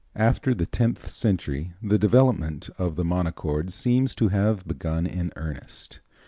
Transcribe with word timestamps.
After 0.15 0.55
the 0.55 0.65
tenth 0.65 1.11
century 1.11 1.73
the 1.79 1.99
development 1.99 2.71
of 2.79 2.95
the 2.95 3.03
monochord 3.05 3.71
seems 3.71 4.15
to 4.15 4.29
have 4.29 4.67
begun 4.67 5.05
in 5.05 5.31
earnest. 5.35 5.99